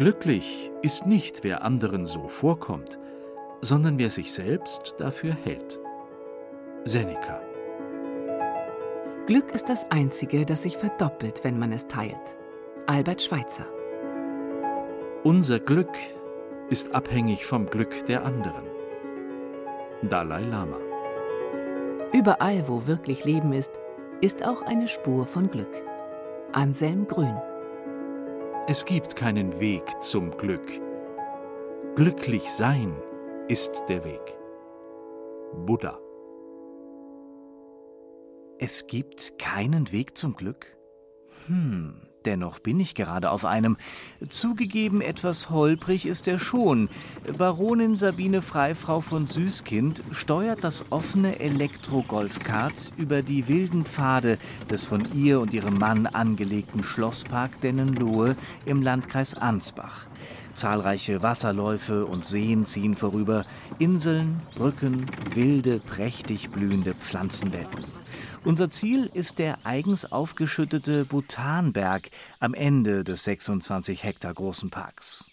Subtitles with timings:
[0.00, 2.98] Glücklich ist nicht, wer anderen so vorkommt,
[3.60, 5.78] sondern wer sich selbst dafür hält.
[6.86, 7.38] Seneca.
[9.26, 12.38] Glück ist das Einzige, das sich verdoppelt, wenn man es teilt.
[12.86, 13.66] Albert Schweitzer.
[15.22, 15.94] Unser Glück
[16.70, 18.64] ist abhängig vom Glück der anderen.
[20.00, 20.78] Dalai Lama.
[22.14, 23.78] Überall, wo wirklich Leben ist,
[24.22, 25.82] ist auch eine Spur von Glück.
[26.52, 27.36] Anselm Grün.
[28.66, 30.70] Es gibt keinen Weg zum Glück.
[31.96, 32.94] Glücklich sein
[33.48, 34.38] ist der Weg.
[35.66, 35.98] Buddha.
[38.58, 40.76] Es gibt keinen Weg zum Glück?
[41.46, 43.76] Hm, dennoch bin ich gerade auf einem.
[44.28, 46.88] Zugegeben, etwas holprig ist er schon.
[47.36, 54.38] Baronin Sabine Freifrau von Süßkind steuert das offene Elektro-Golfkart über die wilden Pfade
[54.70, 60.06] des von ihr und ihrem Mann angelegten Schlosspark Dennenlohe im Landkreis Ansbach.
[60.54, 63.44] Zahlreiche Wasserläufe und Seen ziehen vorüber,
[63.78, 67.84] Inseln, Brücken, wilde, prächtig blühende Pflanzenwelten.
[68.44, 75.29] Unser Ziel ist der eigens aufgeschüttete Butanberg am Ende des 26 Hektar großen Parks.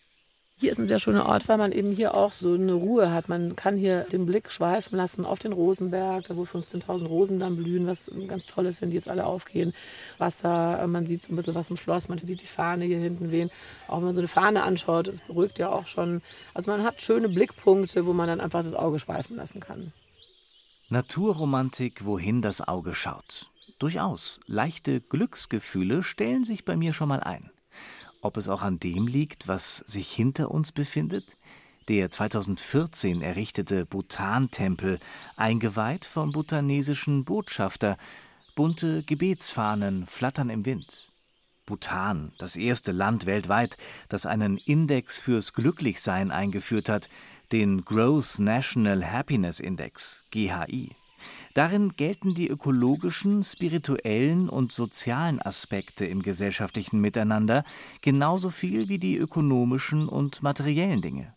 [0.59, 3.29] Hier ist ein sehr schöner Ort, weil man eben hier auch so eine Ruhe hat.
[3.29, 7.55] Man kann hier den Blick schweifen lassen auf den Rosenberg, da wo 15.000 Rosen dann
[7.55, 9.71] blühen, was ganz toll ist, wenn die jetzt alle aufgehen.
[10.17, 13.29] Wasser, man sieht so ein bisschen was vom Schloss, man sieht die Fahne hier hinten
[13.29, 13.51] wehen.
[13.87, 16.23] Auch wenn man so eine Fahne anschaut, das beruhigt ja auch schon.
[16.55, 19.93] Also man hat schöne Blickpunkte, wo man dann einfach das Auge schweifen lassen kann.
[20.89, 23.51] Naturromantik, wohin das Auge schaut.
[23.77, 27.51] Durchaus, leichte Glücksgefühle stellen sich bei mir schon mal ein.
[28.27, 31.37] Ob es auch an dem liegt, was sich hinter uns befindet?
[31.87, 34.99] Der 2014 errichtete Bhutan-Tempel,
[35.37, 37.95] eingeweiht vom bhutanesischen Botschafter.
[38.53, 41.09] Bunte Gebetsfahnen flattern im Wind.
[41.65, 43.77] Bhutan, das erste Land weltweit,
[44.09, 47.07] das einen Index fürs Glücklichsein eingeführt hat,
[47.53, 50.97] den Gross National Happiness Index GHI.
[51.57, 57.63] Darin gelten die ökologischen, spirituellen und sozialen Aspekte im gesellschaftlichen Miteinander
[58.01, 61.33] genauso viel wie die ökonomischen und materiellen Dinge.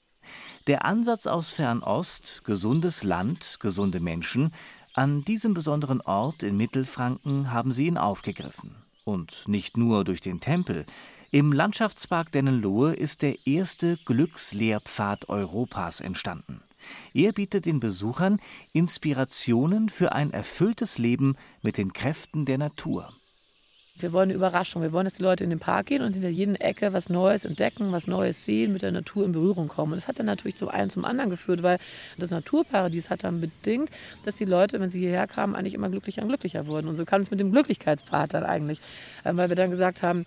[0.66, 4.52] Der Ansatz aus Fernost, gesundes Land, gesunde Menschen,
[4.92, 8.76] an diesem besonderen Ort in Mittelfranken haben sie ihn aufgegriffen.
[9.04, 10.84] Und nicht nur durch den Tempel,
[11.30, 16.60] im Landschaftspark Dennenlohe ist der erste Glückslehrpfad Europas entstanden.
[17.14, 18.40] Er bietet den Besuchern
[18.72, 23.14] Inspirationen für ein erfülltes Leben mit den Kräften der Natur.
[24.02, 24.82] Wir wollen eine Überraschung.
[24.82, 27.44] Wir wollen, dass die Leute in den Park gehen und hinter jeder Ecke was Neues
[27.44, 29.92] entdecken, was Neues sehen, mit der Natur in Berührung kommen.
[29.92, 31.78] Und das hat dann natürlich zum einen zum anderen geführt, weil
[32.18, 33.90] das Naturparadies hat dann bedingt,
[34.24, 36.88] dass die Leute, wenn sie hierher kamen, eigentlich immer glücklicher und glücklicher wurden.
[36.88, 38.80] Und so kam es mit dem Glücklichkeitspfad dann eigentlich,
[39.24, 40.24] ähm, weil wir dann gesagt haben,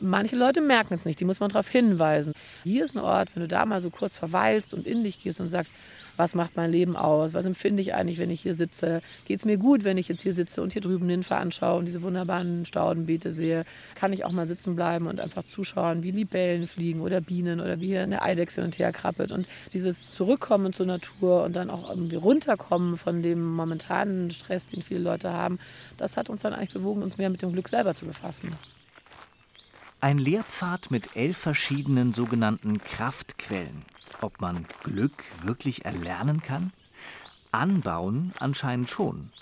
[0.00, 2.32] Manche Leute merken es nicht, die muss man darauf hinweisen.
[2.62, 5.40] Hier ist ein Ort, wenn du da mal so kurz verweilst und in dich gehst
[5.40, 5.74] und sagst,
[6.16, 7.34] was macht mein Leben aus?
[7.34, 9.02] Was empfinde ich eigentlich, wenn ich hier sitze?
[9.24, 11.86] Geht es mir gut, wenn ich jetzt hier sitze und hier drüben Nymphe anschaue und
[11.86, 13.64] diese wunderbaren Staudenbeete sehe?
[13.96, 17.80] Kann ich auch mal sitzen bleiben und einfach zuschauen, wie Libellen fliegen oder Bienen oder
[17.80, 19.32] wie hier eine Eidechse hin und her krabbelt?
[19.32, 24.82] Und dieses Zurückkommen zur Natur und dann auch irgendwie runterkommen von dem momentanen Stress, den
[24.82, 25.58] viele Leute haben,
[25.96, 28.50] das hat uns dann eigentlich bewogen, uns mehr mit dem Glück selber zu befassen.
[30.00, 33.84] Ein Lehrpfad mit elf verschiedenen sogenannten Kraftquellen.
[34.20, 36.72] Ob man Glück wirklich erlernen kann?
[37.50, 39.32] Anbauen anscheinend schon.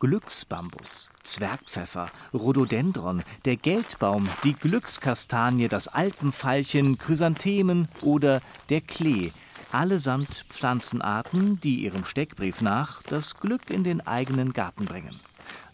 [0.00, 9.32] Glücksbambus, Zwergpfeffer, Rhododendron, der Geldbaum, die Glückskastanie, das Alpenveilchen, Chrysanthemen oder der Klee,
[9.70, 15.20] allesamt Pflanzenarten, die ihrem Steckbrief nach das Glück in den eigenen Garten bringen.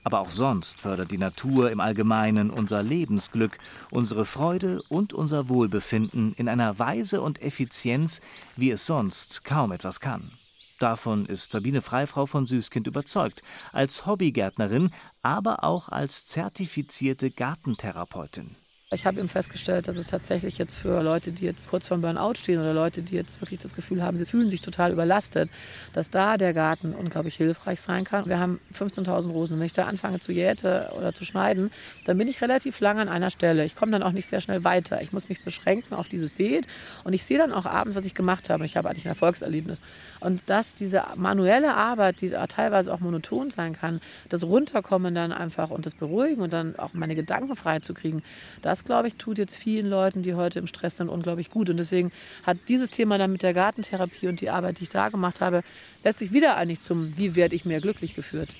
[0.04, 3.58] Aber auch sonst fördert die Natur im Allgemeinen unser Lebensglück,
[3.90, 8.20] unsere Freude und unser Wohlbefinden in einer Weise und Effizienz,
[8.56, 10.32] wie es sonst kaum etwas kann.
[10.78, 14.90] Davon ist Sabine Freifrau von Süßkind überzeugt, als Hobbygärtnerin,
[15.22, 18.56] aber auch als zertifizierte Gartentherapeutin.
[18.90, 22.00] Ich habe eben festgestellt, dass es tatsächlich jetzt für Leute, die jetzt kurz vor dem
[22.00, 25.50] Burnout stehen oder Leute, die jetzt wirklich das Gefühl haben, sie fühlen sich total überlastet,
[25.92, 28.24] dass da der Garten unglaublich hilfreich sein kann.
[28.24, 29.58] Wir haben 15.000 Rosen.
[29.58, 31.70] Wenn ich da anfange zu jäte oder zu schneiden,
[32.06, 33.66] dann bin ich relativ lange an einer Stelle.
[33.66, 35.02] Ich komme dann auch nicht sehr schnell weiter.
[35.02, 36.66] Ich muss mich beschränken auf dieses Beet
[37.04, 38.64] und ich sehe dann auch abends, was ich gemacht habe.
[38.64, 39.82] Ich habe eigentlich ein Erfolgserlebnis.
[40.20, 44.00] Und dass diese manuelle Arbeit, die teilweise auch monoton sein kann,
[44.30, 48.22] das Runterkommen dann einfach und das Beruhigen und dann auch meine Gedanken frei zu kriegen,
[48.62, 51.68] das das, glaube ich, tut jetzt vielen Leuten, die heute im Stress sind, unglaublich gut.
[51.68, 52.12] Und deswegen
[52.44, 55.64] hat dieses Thema dann mit der Gartentherapie und die Arbeit, die ich da gemacht habe,
[56.04, 58.54] letztlich wieder eigentlich zum Wie werde ich mehr glücklich geführt.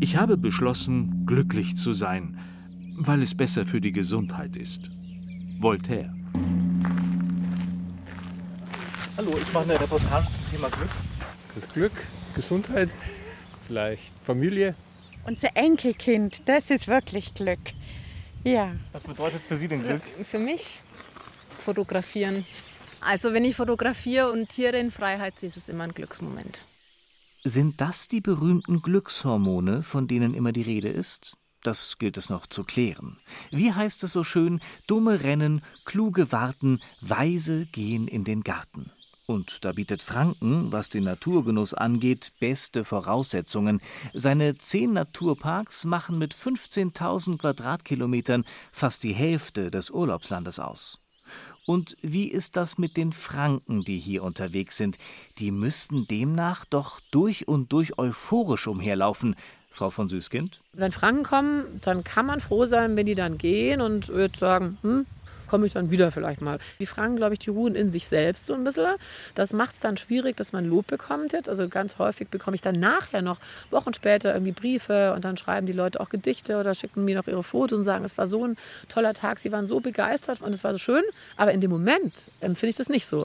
[0.00, 2.38] Ich habe beschlossen, glücklich zu sein,
[2.96, 4.82] weil es besser für die Gesundheit ist.
[5.58, 6.12] Voltaire
[9.16, 10.90] Hallo, ich mache eine Reportage zum Thema Glück.
[11.54, 11.92] Das Glück,
[12.34, 12.90] Gesundheit,
[13.66, 14.74] vielleicht Familie.
[15.28, 17.58] Unser Enkelkind, das ist wirklich Glück.
[18.44, 18.74] Ja.
[18.92, 20.02] Was bedeutet für Sie denn Glück?
[20.24, 20.80] Für mich
[21.58, 22.46] fotografieren.
[23.00, 26.64] Also wenn ich fotografiere und Tiere in Freiheit sehe, ist es immer ein Glücksmoment.
[27.44, 31.36] Sind das die berühmten Glückshormone, von denen immer die Rede ist?
[31.62, 33.18] Das gilt es noch zu klären.
[33.50, 38.92] Wie heißt es so schön, dumme rennen, kluge warten, weise gehen in den Garten.
[39.30, 43.82] Und da bietet Franken, was den Naturgenuss angeht, beste Voraussetzungen.
[44.14, 50.98] Seine zehn Naturparks machen mit 15.000 Quadratkilometern fast die Hälfte des Urlaubslandes aus.
[51.66, 54.96] Und wie ist das mit den Franken, die hier unterwegs sind?
[55.38, 59.36] Die müssten demnach doch durch und durch euphorisch umherlaufen,
[59.70, 60.62] Frau von Süßkind.
[60.72, 65.04] Wenn Franken kommen, dann kann man froh sein, wenn die dann gehen und sagen, hm,
[65.48, 66.58] komme ich dann wieder vielleicht mal.
[66.78, 68.94] Die Fragen, glaube ich, die ruhen in sich selbst so ein bisschen.
[69.34, 71.48] Das macht es dann schwierig, dass man Lob bekommt jetzt.
[71.48, 73.38] Also ganz häufig bekomme ich dann nachher noch,
[73.70, 77.26] Wochen später, irgendwie Briefe und dann schreiben die Leute auch Gedichte oder schicken mir noch
[77.26, 78.56] ihre Fotos und sagen, es war so ein
[78.88, 81.02] toller Tag, sie waren so begeistert und es war so schön.
[81.36, 83.24] Aber in dem Moment empfinde ich das nicht so.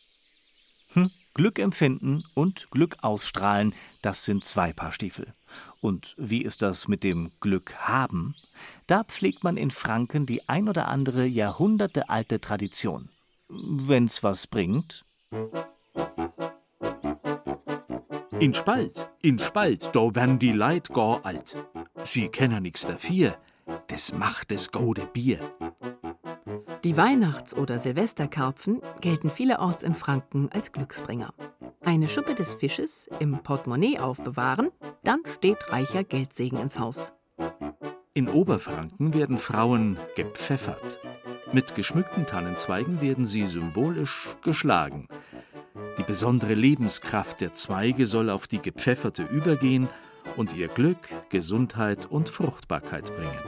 [0.94, 1.12] Hm.
[1.34, 5.34] Glück empfinden und Glück ausstrahlen, das sind zwei Paar Stiefel.
[5.84, 8.36] Und wie ist das mit dem Glück haben?
[8.88, 13.10] Da pflegt man in Franken die ein oder andere jahrhundertealte Tradition.
[13.50, 15.04] Wenn's was bringt.
[18.40, 21.58] In Spalt, in Spalt, da werden die Leid gar alt.
[22.06, 23.38] Sie kennen nix dafür,
[23.88, 25.40] das macht das gode Bier.
[26.86, 31.34] Die Weihnachts- oder Silvesterkarpfen gelten vielerorts in Franken als Glücksbringer.
[31.86, 34.72] Eine Schuppe des Fisches im Portemonnaie aufbewahren,
[35.04, 37.14] dann steht reicher Geldsegen ins Haus.
[38.14, 41.00] In Oberfranken werden Frauen gepfeffert.
[41.52, 45.08] Mit geschmückten Tannenzweigen werden sie symbolisch geschlagen.
[45.98, 49.90] Die besondere Lebenskraft der Zweige soll auf die Gepfefferte übergehen
[50.36, 50.98] und ihr Glück,
[51.30, 53.40] Gesundheit und Fruchtbarkeit bringen.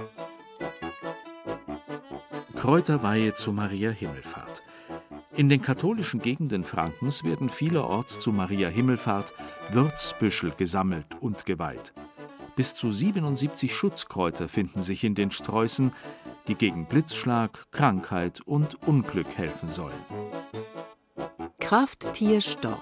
[2.55, 4.61] Kräuterweihe zu Maria Himmelfahrt.
[5.35, 9.33] In den katholischen Gegenden Frankens werden vielerorts zu Maria Himmelfahrt
[9.71, 11.93] Würzbüschel gesammelt und geweiht.
[12.55, 15.91] Bis zu 77 Schutzkräuter finden sich in den Sträußen,
[16.47, 19.93] die gegen Blitzschlag, Krankheit und Unglück helfen sollen.
[21.59, 22.79] Krafttier Storch.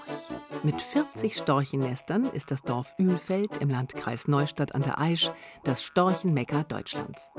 [0.62, 5.30] Mit 40 Storchennestern ist das Dorf Ühlfeld im Landkreis Neustadt an der Aisch
[5.64, 7.30] das Storchenmekka Deutschlands.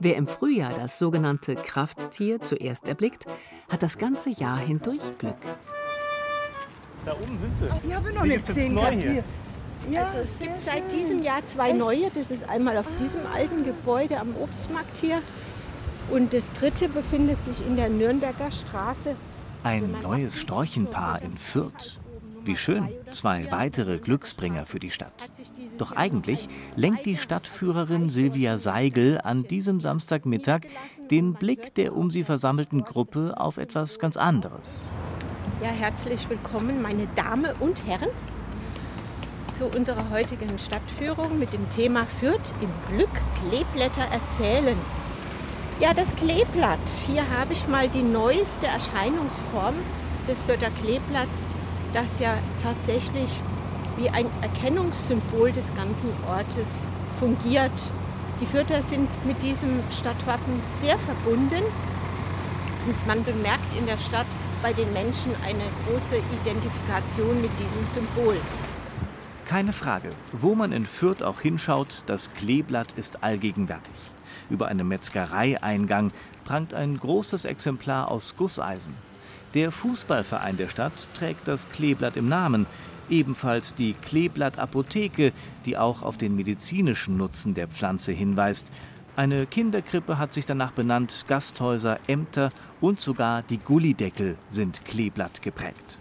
[0.00, 3.26] Wer im Frühjahr das sogenannte Krafttier zuerst erblickt,
[3.68, 5.36] hat das ganze Jahr hindurch Glück.
[7.08, 7.64] Da oben sind sie.
[7.86, 9.10] Die haben wir noch nicht gesehen neu hier.
[9.10, 9.24] hier.
[9.90, 12.10] Ja, Also es gibt seit diesem Jahr zwei neue.
[12.14, 15.22] Das ist einmal auf diesem alten Gebäude am Obstmarkt hier.
[16.10, 19.16] Und das dritte befindet sich in der Nürnberger Straße.
[19.62, 21.98] Ein neues Storchenpaar in Fürth.
[22.44, 25.28] Wie schön, zwei weitere Glücksbringer für die Stadt.
[25.78, 30.62] Doch eigentlich lenkt die Stadtführerin Silvia Seigel an diesem Samstagmittag
[31.10, 34.86] den Blick der um sie versammelten Gruppe auf etwas ganz anderes.
[35.60, 38.10] Ja, herzlich willkommen, meine Damen und Herren,
[39.52, 43.10] zu unserer heutigen Stadtführung mit dem Thema Fürth im Glück
[43.40, 44.78] Kleeblätter erzählen.
[45.80, 46.78] Ja, das Kleeblatt.
[47.08, 49.74] Hier habe ich mal die neueste Erscheinungsform
[50.28, 51.48] des Fürther Kleeblatts,
[51.92, 53.42] das ja tatsächlich
[53.96, 56.86] wie ein Erkennungssymbol des ganzen Ortes
[57.18, 57.92] fungiert.
[58.40, 61.64] Die Fürther sind mit diesem Stadtwappen sehr verbunden.
[62.86, 64.26] Und man bemerkt in der Stadt
[64.62, 68.36] bei den Menschen eine große Identifikation mit diesem Symbol.
[69.44, 73.94] Keine Frage, wo man in Fürth auch hinschaut, das Kleeblatt ist allgegenwärtig.
[74.50, 76.12] Über einem Metzgereieingang
[76.44, 78.94] prangt ein großes Exemplar aus Gusseisen.
[79.54, 82.66] Der Fußballverein der Stadt trägt das Kleeblatt im Namen,
[83.08, 85.32] ebenfalls die Kleeblatt-Apotheke,
[85.64, 88.70] die auch auf den medizinischen Nutzen der Pflanze hinweist.
[89.18, 95.98] Eine Kinderkrippe hat sich danach benannt, Gasthäuser, Ämter und sogar die Gullideckel sind Kleeblatt geprägt.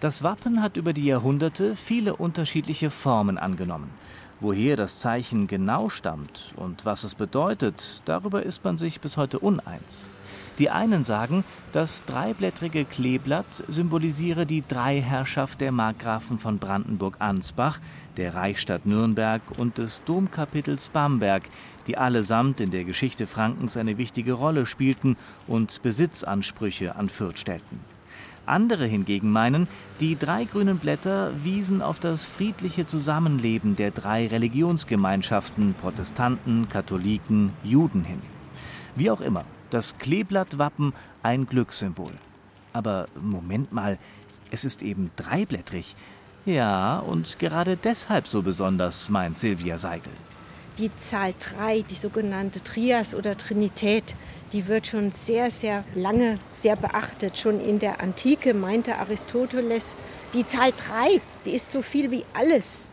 [0.00, 3.92] Das Wappen hat über die Jahrhunderte viele unterschiedliche Formen angenommen.
[4.40, 9.38] Woher das Zeichen genau stammt und was es bedeutet, darüber ist man sich bis heute
[9.38, 10.10] uneins.
[10.58, 17.78] Die einen sagen, das dreiblättrige Kleeblatt symbolisiere die Dreiherrschaft der Markgrafen von Brandenburg-Ansbach,
[18.16, 21.44] der Reichsstadt Nürnberg und des Domkapitels Bamberg,
[21.86, 27.80] die allesamt in der Geschichte Frankens eine wichtige Rolle spielten und Besitzansprüche an Fürth stellten.
[28.44, 29.68] Andere hingegen meinen,
[30.00, 38.04] die drei grünen Blätter wiesen auf das friedliche Zusammenleben der drei Religionsgemeinschaften Protestanten, Katholiken, Juden
[38.04, 38.22] hin.
[38.96, 42.12] Wie auch immer, das Kleeblattwappen ein Glückssymbol.
[42.72, 43.98] Aber Moment mal,
[44.50, 45.94] Es ist eben dreiblättrig.
[46.46, 50.12] Ja, und gerade deshalb so besonders, meint Silvia Seigel.
[50.78, 54.14] Die Zahl 3, die sogenannte Trias oder Trinität,
[54.52, 57.36] die wird schon sehr, sehr lange sehr beachtet.
[57.36, 59.96] Schon in der Antike meinte Aristoteles,
[60.32, 62.88] die Zahl 3, die ist so viel wie alles.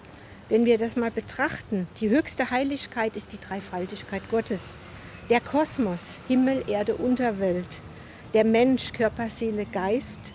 [0.50, 4.78] Wenn wir das mal betrachten, die höchste Heiligkeit ist die Dreifaltigkeit Gottes.
[5.28, 7.82] Der Kosmos, Himmel, Erde, Unterwelt,
[8.36, 10.34] der Mensch, Körper, Seele, Geist,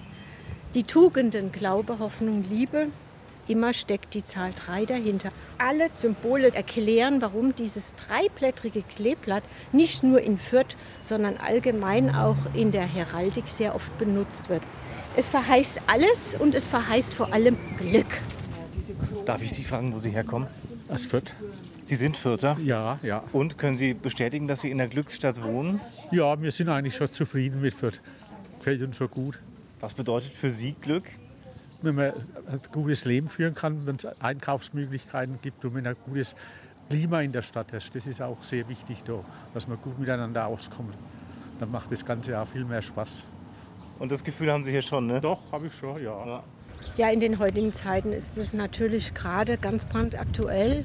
[0.75, 2.89] die Tugenden, Glaube, Hoffnung, Liebe,
[3.47, 5.31] immer steckt die Zahl 3 dahinter.
[5.59, 12.73] Alle Symbole erklären, warum dieses dreiblättrige Kleeblatt nicht nur in Fürth, sondern allgemein auch in
[12.73, 14.63] der Heraldik sehr oft benutzt wird.
[15.17, 18.21] Es verheißt alles und es verheißt vor allem Glück.
[19.25, 20.49] Darf ich Sie fragen, wo Sie herkommen?
[20.89, 21.33] Aus Fürth?
[21.91, 22.57] Sie sind Fürther?
[22.63, 23.25] Ja, ja.
[23.33, 25.81] Und können Sie bestätigen, dass Sie in der Glücksstadt wohnen?
[26.13, 28.01] Ja, wir sind eigentlich schon zufrieden mit Fürth.
[28.59, 29.41] Gefällt uns schon gut.
[29.81, 31.03] Was bedeutet für Sie Glück?
[31.83, 32.13] Wenn man
[32.47, 36.37] ein gutes Leben führen kann, wenn es Einkaufsmöglichkeiten gibt und wenn ein gutes
[36.89, 37.93] Klima in der Stadt ist.
[37.93, 40.95] Das ist auch sehr wichtig, da, dass man gut miteinander auskommt.
[41.59, 43.25] Dann macht das Ganze auch viel mehr Spaß.
[43.99, 45.21] Und das Gefühl haben Sie hier schon, ne?
[45.21, 46.25] Doch, habe ich schon, ja.
[46.25, 46.43] ja.
[46.97, 50.85] Ja, in den heutigen Zeiten ist es natürlich gerade ganz brandaktuell.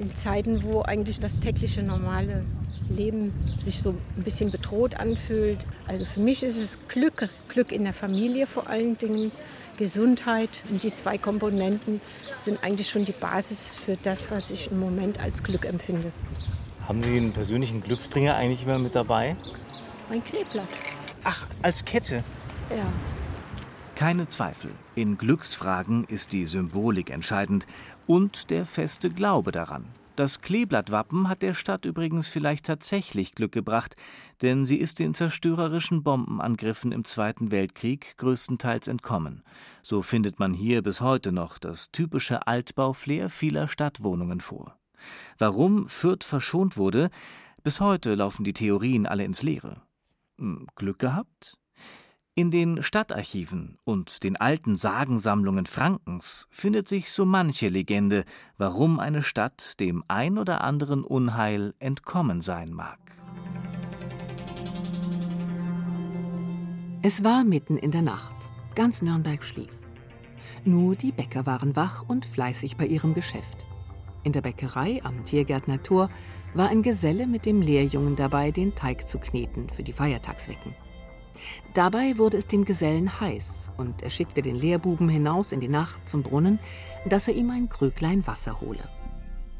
[0.00, 2.44] In Zeiten, wo eigentlich das tägliche normale
[2.88, 5.58] Leben sich so ein bisschen bedroht anfühlt.
[5.86, 9.32] Also für mich ist es Glück, Glück in der Familie vor allen Dingen,
[9.76, 12.00] Gesundheit und die zwei Komponenten
[12.38, 16.12] sind eigentlich schon die Basis für das, was ich im Moment als Glück empfinde.
[16.86, 19.36] Haben Sie einen persönlichen Glücksbringer eigentlich immer mit dabei?
[20.08, 20.68] Mein Kleeblatt.
[21.24, 22.22] Ach, als Kette?
[22.70, 22.86] Ja.
[23.96, 27.66] Keine Zweifel, in Glücksfragen ist die Symbolik entscheidend
[28.06, 29.88] und der feste Glaube daran.
[30.16, 33.96] Das Kleeblattwappen hat der Stadt übrigens vielleicht tatsächlich Glück gebracht,
[34.42, 39.42] denn sie ist den zerstörerischen Bombenangriffen im Zweiten Weltkrieg größtenteils entkommen.
[39.80, 44.78] So findet man hier bis heute noch das typische Altbauflair vieler Stadtwohnungen vor.
[45.38, 47.08] Warum Fürth verschont wurde,
[47.62, 49.80] bis heute laufen die Theorien alle ins Leere.
[50.36, 51.56] Hm, Glück gehabt?
[52.38, 58.26] In den Stadtarchiven und den alten Sagensammlungen Frankens findet sich so manche Legende,
[58.58, 62.98] warum eine Stadt dem ein oder anderen Unheil entkommen sein mag.
[67.00, 68.36] Es war mitten in der Nacht.
[68.74, 69.72] Ganz Nürnberg schlief.
[70.66, 73.64] Nur die Bäcker waren wach und fleißig bei ihrem Geschäft.
[74.24, 76.10] In der Bäckerei am Tiergärtner Tor
[76.52, 80.74] war ein Geselle mit dem Lehrjungen dabei, den Teig zu kneten für die Feiertagswecken.
[81.76, 86.08] Dabei wurde es dem Gesellen heiß und er schickte den Lehrbuben hinaus in die Nacht
[86.08, 86.58] zum Brunnen,
[87.04, 88.82] dass er ihm ein Krüglein Wasser hole.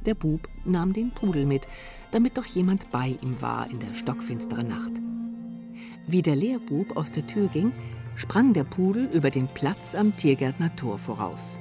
[0.06, 1.68] Der Bub nahm den Pudel mit,
[2.12, 4.92] damit doch jemand bei ihm war in der stockfinsteren Nacht.
[6.06, 7.70] Wie der Lehrbub aus der Tür ging,
[8.16, 11.58] sprang der Pudel über den Platz am Tiergärtner Tor voraus.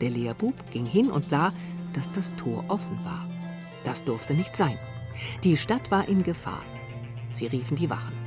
[0.00, 1.52] Der Lehrbub ging hin und sah,
[1.94, 3.28] dass das Tor offen war.
[3.82, 4.78] Das durfte nicht sein.
[5.42, 6.62] Die Stadt war in Gefahr.
[7.32, 8.23] Sie riefen die Wachen.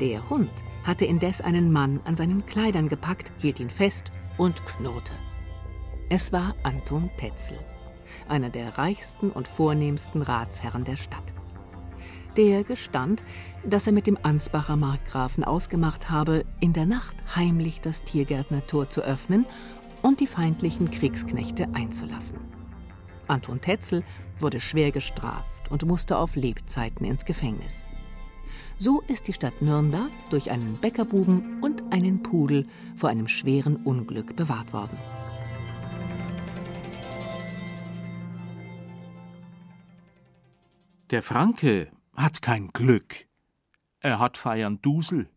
[0.00, 0.50] Der Hund
[0.84, 5.12] hatte indes einen Mann an seinen Kleidern gepackt, hielt ihn fest und knurrte.
[6.08, 7.58] Es war Anton Tetzel,
[8.28, 11.34] einer der reichsten und vornehmsten Ratsherren der Stadt.
[12.36, 13.24] Der gestand,
[13.64, 19.02] dass er mit dem Ansbacher Markgrafen ausgemacht habe, in der Nacht heimlich das Tiergärtnertor zu
[19.02, 19.44] öffnen
[20.02, 22.38] und die feindlichen Kriegsknechte einzulassen.
[23.26, 24.04] Anton Tetzel
[24.38, 27.84] wurde schwer gestraft und musste auf Lebzeiten ins Gefängnis.
[28.80, 34.36] So ist die Stadt Nürnberg durch einen Bäckerbuben und einen Pudel vor einem schweren Unglück
[34.36, 34.96] bewahrt worden.
[41.10, 43.26] Der Franke hat kein Glück.
[43.98, 45.28] Er hat Feiern Dusel.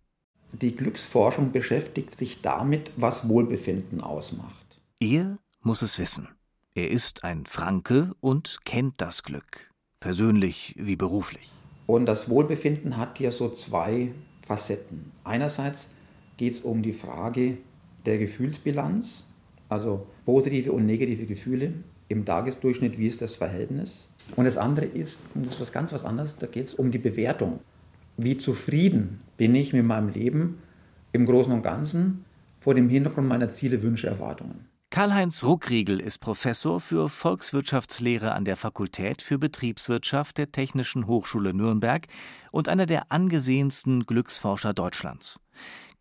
[0.52, 4.82] Die Glücksforschung beschäftigt sich damit, was Wohlbefinden ausmacht.
[5.00, 6.28] Er muss es wissen.
[6.76, 11.52] Er ist ein Franke und kennt das Glück, persönlich wie beruflich.
[11.88, 14.12] Und das Wohlbefinden hat hier so zwei
[14.46, 15.12] Facetten.
[15.24, 15.94] Einerseits
[16.38, 17.58] geht es um die Frage
[18.06, 19.26] der Gefühlsbilanz,
[19.70, 21.74] also positive und negative Gefühle
[22.08, 24.10] im Tagesdurchschnitt, wie ist das Verhältnis.
[24.36, 26.92] Und das andere ist, und das ist was ganz was anderes, da geht es um
[26.92, 27.60] die Bewertung.
[28.18, 30.60] Wie zufrieden bin ich mit meinem Leben
[31.14, 32.26] im Großen und Ganzen
[32.60, 34.66] vor dem Hintergrund meiner Ziele, Wünsche, Erwartungen.
[34.92, 42.08] Karl-Heinz Ruckriegel ist Professor für Volkswirtschaftslehre an der Fakultät für Betriebswirtschaft der Technischen Hochschule Nürnberg
[42.52, 45.40] und einer der angesehensten Glücksforscher Deutschlands.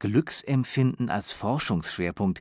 [0.01, 2.41] Glücksempfinden als Forschungsschwerpunkt.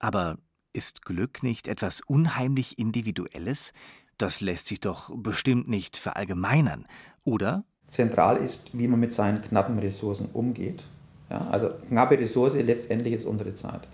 [0.00, 0.38] Aber
[0.72, 3.72] ist Glück nicht etwas unheimlich Individuelles?
[4.16, 6.88] Das lässt sich doch bestimmt nicht verallgemeinern,
[7.22, 7.62] oder?
[7.86, 10.86] Zentral ist, wie man mit seinen knappen Ressourcen umgeht.
[11.30, 13.86] Ja, also knappe Ressource, letztendlich ist unsere Zeit.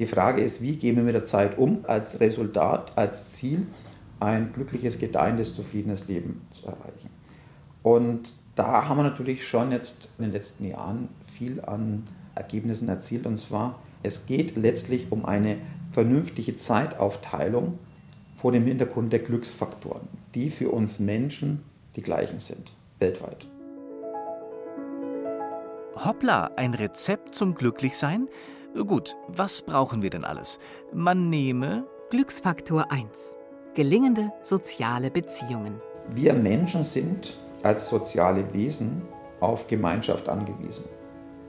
[0.00, 3.66] Die Frage ist, wie gehen wir mit der Zeit um, als Resultat, als Ziel,
[4.18, 7.10] ein glückliches, gedeihendes, zufriedenes Leben zu erreichen.
[7.82, 13.26] Und da haben wir natürlich schon jetzt in den letzten Jahren viel an Ergebnissen erzielt.
[13.26, 15.58] Und zwar, es geht letztlich um eine
[15.92, 17.78] vernünftige Zeitaufteilung
[18.36, 21.62] vor dem Hintergrund der Glücksfaktoren, die für uns Menschen
[21.96, 23.46] die gleichen sind, weltweit.
[25.94, 28.28] Hoppla, ein Rezept zum Glücklichsein?
[28.74, 30.60] Gut, was brauchen wir denn alles?
[30.92, 33.36] Man nehme Glücksfaktor 1.
[33.74, 35.82] Gelingende soziale Beziehungen.
[36.10, 39.02] Wir Menschen sind als soziale Wesen
[39.40, 40.84] auf Gemeinschaft angewiesen.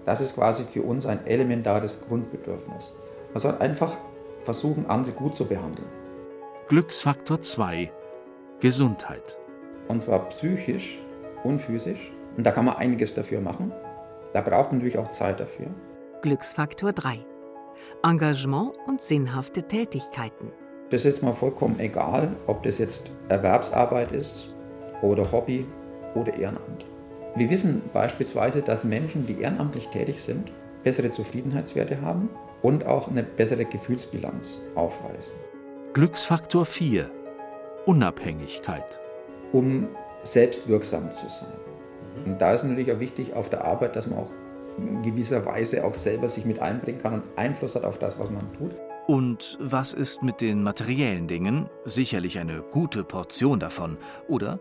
[0.04, 3.00] Das ist quasi für uns ein elementares Grundbedürfnis.
[3.34, 3.96] Man soll einfach
[4.44, 5.88] versuchen, andere gut zu behandeln.
[6.70, 7.92] Glücksfaktor 2.
[8.60, 9.38] Gesundheit.
[9.88, 10.98] Und zwar psychisch
[11.44, 12.12] und physisch.
[12.36, 13.72] Und da kann man einiges dafür machen.
[14.34, 15.68] Da braucht man natürlich auch Zeit dafür.
[16.22, 17.18] Glücksfaktor 3.
[18.04, 20.52] Engagement und sinnhafte Tätigkeiten.
[20.92, 24.54] Das ist jetzt mal vollkommen egal, ob das jetzt Erwerbsarbeit ist
[25.02, 25.66] oder Hobby
[26.14, 26.86] oder Ehrenamt.
[27.36, 30.52] Wir wissen beispielsweise, dass Menschen, die ehrenamtlich tätig sind,
[30.84, 32.30] bessere Zufriedenheitswerte haben
[32.62, 35.38] und auch eine bessere Gefühlsbilanz aufweisen.
[35.94, 37.10] Glücksfaktor 4.
[37.88, 39.00] Unabhängigkeit.
[39.54, 39.88] Um
[40.22, 41.58] selbstwirksam zu sein.
[42.28, 44.32] Und da ist natürlich auch wichtig auf der Arbeit, dass man auch
[44.78, 48.30] in gewisser Weise auch selber sich mit einbringen kann und Einfluss hat auf das, was
[48.30, 48.72] man tut.
[49.08, 51.70] Und was ist mit den materiellen Dingen?
[51.86, 53.98] Sicherlich eine gute Portion davon,
[54.28, 54.60] oder?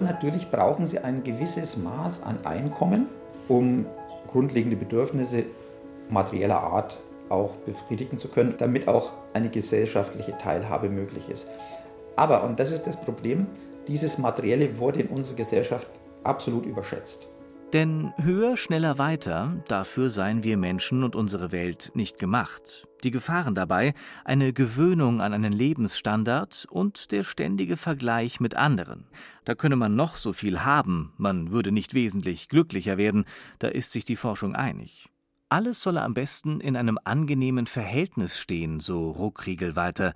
[0.00, 3.06] Natürlich brauchen sie ein gewisses Maß an Einkommen,
[3.48, 3.86] um
[4.28, 5.44] grundlegende Bedürfnisse
[6.08, 6.98] materieller Art
[7.28, 11.46] auch befriedigen zu können, damit auch eine gesellschaftliche Teilhabe möglich ist.
[12.16, 13.46] Aber, und das ist das Problem,
[13.86, 15.88] dieses Materielle wurde in unserer Gesellschaft
[16.24, 17.28] absolut überschätzt.
[17.74, 22.88] Denn höher, schneller, weiter, dafür seien wir Menschen und unsere Welt nicht gemacht.
[23.04, 23.92] Die Gefahren dabei,
[24.24, 29.04] eine Gewöhnung an einen Lebensstandard und der ständige Vergleich mit anderen.
[29.44, 33.26] Da könne man noch so viel haben, man würde nicht wesentlich glücklicher werden,
[33.58, 35.10] da ist sich die Forschung einig.
[35.50, 40.14] Alles solle am besten in einem angenehmen Verhältnis stehen, so Ruckriegel weiter.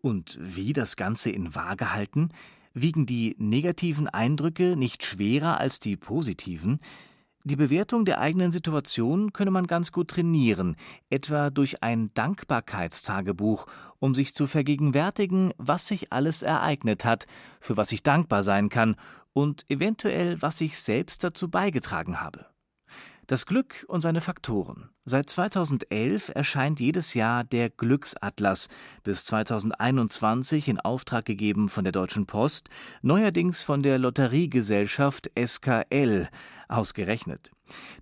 [0.00, 2.30] Und wie das Ganze in Waage halten?
[2.78, 6.78] Wiegen die negativen Eindrücke nicht schwerer als die positiven?
[7.42, 10.76] Die Bewertung der eigenen Situation könne man ganz gut trainieren,
[11.08, 13.66] etwa durch ein Dankbarkeitstagebuch,
[13.98, 17.26] um sich zu vergegenwärtigen, was sich alles ereignet hat,
[17.60, 18.96] für was ich dankbar sein kann
[19.32, 22.44] und eventuell, was ich selbst dazu beigetragen habe.
[23.28, 24.90] Das Glück und seine Faktoren.
[25.04, 28.68] Seit 2011 erscheint jedes Jahr der Glücksatlas,
[29.02, 32.68] bis 2021 in Auftrag gegeben von der Deutschen Post,
[33.02, 36.28] neuerdings von der Lotteriegesellschaft SKL
[36.68, 37.50] ausgerechnet.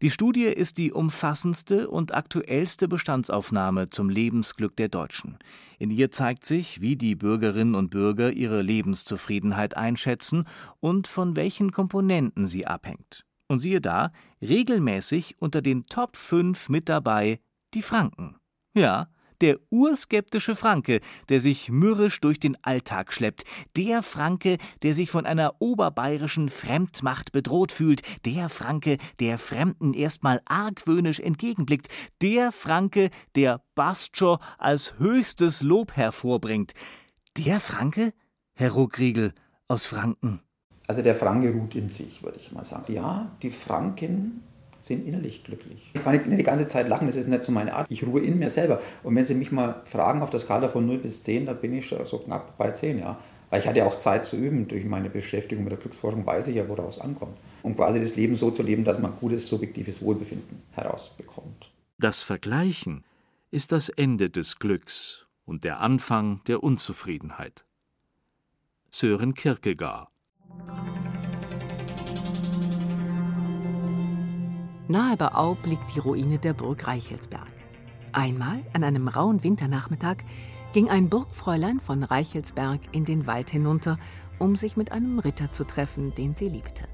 [0.02, 5.38] Die Studie ist die umfassendste und aktuellste Bestandsaufnahme zum Lebensglück der Deutschen.
[5.78, 10.46] In ihr zeigt sich, wie die Bürgerinnen und Bürger ihre Lebenszufriedenheit einschätzen
[10.80, 13.24] und von welchen Komponenten sie abhängt.
[13.54, 14.10] Und siehe da,
[14.42, 17.38] regelmäßig unter den Top 5 mit dabei
[17.72, 18.34] die Franken.
[18.74, 19.06] Ja,
[19.40, 23.44] der urskeptische Franke, der sich mürrisch durch den Alltag schleppt,
[23.76, 30.40] der Franke, der sich von einer oberbayerischen Fremdmacht bedroht fühlt, der Franke, der Fremden erstmal
[30.46, 31.86] argwöhnisch entgegenblickt,
[32.22, 36.72] der Franke, der Bastjo als höchstes Lob hervorbringt.
[37.36, 38.14] Der Franke,
[38.54, 39.32] Herr Ruckriegel
[39.68, 40.40] aus Franken.
[40.86, 42.92] Also der Franke ruht in sich, würde ich mal sagen.
[42.92, 44.42] Ja, die Franken
[44.80, 45.90] sind innerlich glücklich.
[45.94, 47.86] Ich kann nicht die ganze Zeit lachen, das ist nicht so meine Art.
[47.88, 48.80] Ich ruhe in mir selber.
[49.02, 51.72] Und wenn Sie mich mal fragen auf der Skala von 0 bis 10, da bin
[51.72, 53.18] ich so knapp bei 10, ja.
[53.48, 54.68] Weil ich hatte ja auch Zeit zu üben.
[54.68, 57.38] Durch meine Beschäftigung mit der Glücksforschung weiß ich ja, woraus ankommt.
[57.62, 61.70] Um quasi das Leben so zu leben, dass man gutes subjektives Wohlbefinden herausbekommt.
[61.98, 63.04] Das Vergleichen
[63.50, 67.64] ist das Ende des Glücks und der Anfang der Unzufriedenheit.
[68.90, 70.08] Sören Kierkegaard
[74.86, 77.48] Nahe bei Aub liegt die Ruine der Burg Reichelsberg.
[78.12, 80.18] Einmal, an einem rauen Winternachmittag,
[80.72, 83.98] ging ein Burgfräulein von Reichelsberg in den Wald hinunter,
[84.38, 86.84] um sich mit einem Ritter zu treffen, den sie liebte.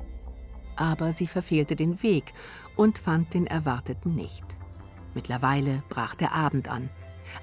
[0.77, 2.33] Aber sie verfehlte den Weg
[2.77, 4.45] und fand den Erwarteten nicht.
[5.15, 6.89] Mittlerweile brach der Abend an.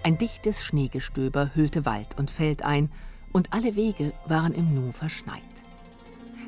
[0.02, 2.90] Ein dichtes Schneegestöber hüllte Wald und Feld ein,
[3.34, 5.44] und alle Wege waren im Nu verschneit.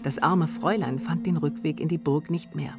[0.03, 2.73] Das arme Fräulein fand den Rückweg in die Burg nicht mehr.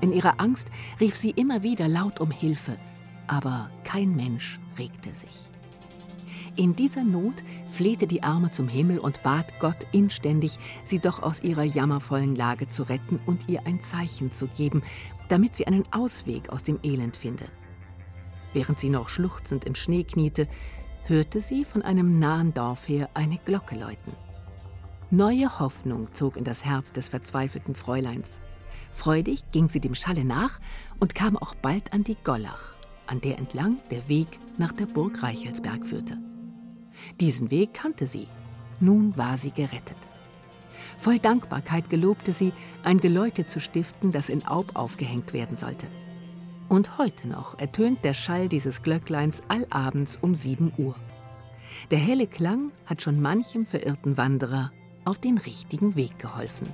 [0.00, 0.68] In ihrer Angst
[1.00, 2.76] rief sie immer wieder laut um Hilfe,
[3.26, 5.48] aber kein Mensch regte sich.
[6.56, 7.34] In dieser Not
[7.70, 12.68] flehte die Arme zum Himmel und bat Gott inständig, sie doch aus ihrer jammervollen Lage
[12.68, 14.82] zu retten und ihr ein Zeichen zu geben,
[15.28, 17.44] damit sie einen Ausweg aus dem Elend finde.
[18.52, 20.48] Während sie noch schluchzend im Schnee kniete,
[21.04, 24.12] hörte sie von einem nahen Dorf her eine Glocke läuten.
[25.10, 28.40] Neue Hoffnung zog in das Herz des verzweifelten Fräuleins.
[28.90, 30.60] Freudig ging sie dem Schalle nach
[31.00, 35.22] und kam auch bald an die Gollach, an der entlang der Weg nach der Burg
[35.22, 36.18] Reichelsberg führte.
[37.20, 38.28] Diesen Weg kannte sie.
[38.80, 39.96] Nun war sie gerettet.
[40.98, 42.52] Voll Dankbarkeit gelobte sie,
[42.84, 45.86] ein Geläute zu stiften, das in Aub aufgehängt werden sollte.
[46.68, 50.96] Und heute noch ertönt der Schall dieses Glöckleins allabends um 7 Uhr.
[51.90, 54.70] Der helle Klang hat schon manchem verirrten Wanderer
[55.08, 56.68] auf den richtigen Weg geholfen.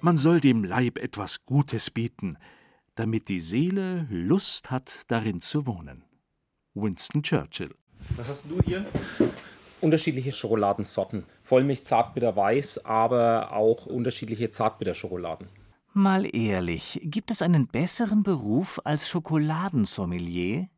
[0.00, 2.38] Man soll dem Leib etwas Gutes bieten,
[2.94, 6.04] damit die Seele Lust hat, darin zu wohnen.
[6.72, 7.74] Winston Churchill.
[8.16, 8.86] Was hast du hier?
[9.82, 11.24] Unterschiedliche Schokoladensorten.
[11.42, 15.48] Vollmilch, Zartbitter, Weiß, aber auch unterschiedliche Zartbitterschokoladen.
[15.92, 20.68] Mal ehrlich, gibt es einen besseren Beruf als Schokoladensommelier?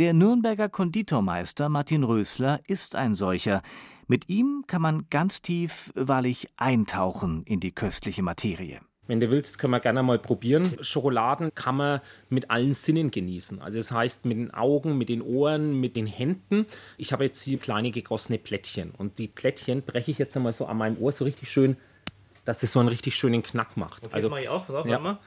[0.00, 3.60] Der Nürnberger Konditormeister Martin Rösler ist ein solcher.
[4.06, 8.80] Mit ihm kann man ganz tief, wahrlich, eintauchen in die köstliche Materie.
[9.08, 10.78] Wenn du willst, können wir gerne mal probieren.
[10.80, 13.60] Schokoladen kann man mit allen Sinnen genießen.
[13.60, 16.64] Also das heißt mit den Augen, mit den Ohren, mit den Händen.
[16.96, 20.64] Ich habe jetzt hier kleine gegossene Plättchen und die Plättchen breche ich jetzt einmal so
[20.64, 21.76] an meinem Ohr so richtig schön
[22.46, 24.02] dass das so einen richtig schönen Knack macht.
[24.02, 24.66] Okay, also, das mache ich auch.
[24.66, 24.98] Pass auf, ja.
[24.98, 25.18] mal.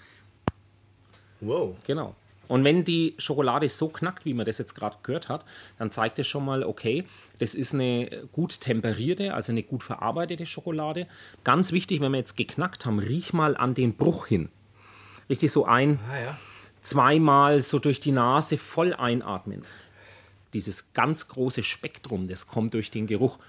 [1.41, 1.77] Wow.
[1.85, 2.15] Genau.
[2.53, 5.43] Und wenn die Schokolade so knackt, wie man das jetzt gerade gehört hat,
[5.79, 7.03] dann zeigt es schon mal, okay,
[7.39, 11.07] das ist eine gut temperierte, also eine gut verarbeitete Schokolade.
[11.43, 14.49] Ganz wichtig, wenn wir jetzt geknackt haben, riech mal an den Bruch hin.
[15.31, 16.37] Richtig so ein, ah, ja.
[16.83, 19.65] zweimal so durch die Nase voll einatmen.
[20.53, 23.39] Dieses ganz große Spektrum, das kommt durch den Geruch.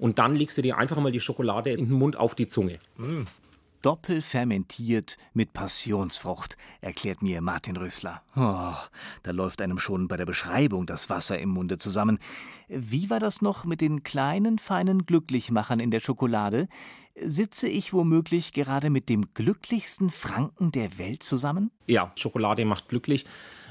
[0.00, 2.80] Und dann legst du dir einfach mal die Schokolade in den Mund auf die Zunge.
[2.96, 3.22] Mm.
[3.82, 8.22] Doppelfermentiert mit Passionsfrucht, erklärt mir Martin Rösler.
[8.36, 8.74] Oh,
[9.22, 12.18] da läuft einem schon bei der Beschreibung das Wasser im Munde zusammen.
[12.68, 16.68] Wie war das noch mit den kleinen, feinen Glücklichmachern in der Schokolade?
[17.20, 21.70] Sitze ich womöglich gerade mit dem glücklichsten Franken der Welt zusammen?
[21.88, 23.24] Ja, Schokolade macht glücklich,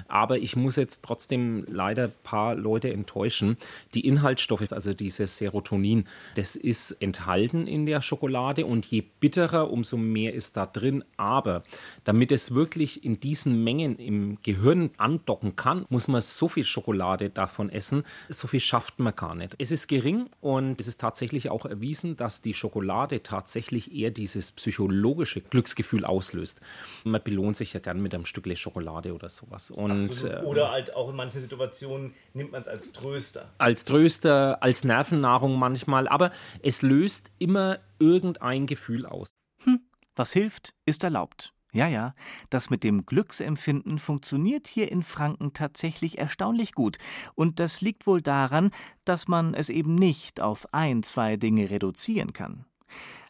[0.08, 3.58] aber ich muss jetzt trotzdem leider ein paar Leute enttäuschen.
[3.94, 9.98] Die Inhaltsstoffe, also dieses Serotonin, das ist enthalten in der Schokolade und je bitterer, umso
[9.98, 11.04] mehr ist da drin.
[11.16, 11.64] Aber
[12.04, 17.30] damit es wirklich in diesen Mengen im Gehirn andocken kann, muss man so viel Schokolade
[17.30, 18.04] davon essen.
[18.30, 19.56] So viel schafft man gar nicht.
[19.60, 24.52] Es ist gering und es ist tatsächlich auch erwiesen, dass die Schokolade tatsächlich eher dieses
[24.54, 26.62] psychologische Glücksgefühl auslöst.
[27.04, 29.72] Man belohnt sich ja gern mit einem Stück Schokolade oder sowas.
[29.72, 33.54] Und, äh, oder halt auch in manchen Situationen nimmt man es als Tröster.
[33.58, 39.30] Als Tröster, als Nervennahrung manchmal, aber es löst immer irgendein Gefühl aus.
[39.64, 39.82] Hm,
[40.16, 41.54] was hilft, ist erlaubt.
[41.74, 42.16] Ja, ja,
[42.50, 46.98] das mit dem Glücksempfinden funktioniert hier in Franken tatsächlich erstaunlich gut.
[47.36, 48.72] Und das liegt wohl daran,
[49.06, 52.66] dass man es eben nicht auf ein, zwei Dinge reduzieren kann.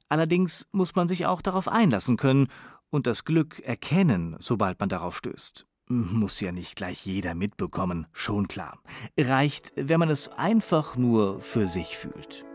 [0.08, 2.48] Allerdings muss man sich auch darauf einlassen können
[2.90, 5.66] und das Glück erkennen, sobald man darauf stößt.
[5.90, 8.80] Muss ja nicht gleich jeder mitbekommen, schon klar.
[9.18, 12.46] Reicht, wenn man es einfach nur für sich fühlt.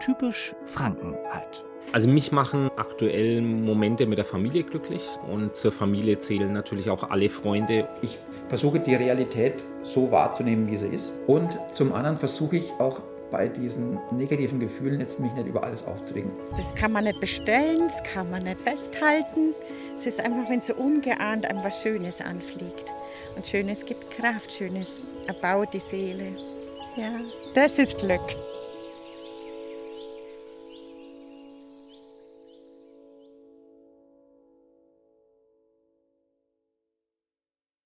[0.00, 1.64] Typisch Franken halt.
[1.92, 7.10] Also mich machen aktuell Momente mit der Familie glücklich und zur Familie zählen natürlich auch
[7.10, 7.88] alle Freunde.
[8.02, 13.00] Ich versuche die Realität so wahrzunehmen, wie sie ist und zum anderen versuche ich auch
[13.30, 16.30] bei diesen negativen Gefühlen jetzt mich nicht über alles aufzuregen.
[16.56, 19.54] Das kann man nicht bestellen, das kann man nicht festhalten.
[19.96, 22.92] Es ist einfach, wenn so ungeahnt einem was Schönes anfliegt.
[23.36, 26.36] Und Schönes gibt Kraft, Schönes erbaut die Seele.
[26.96, 27.20] Ja,
[27.54, 28.20] das ist Glück.